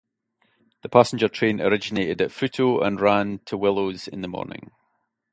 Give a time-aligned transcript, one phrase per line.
[0.81, 4.71] The passenger train originated at Fruto and ran to Willows in the morning.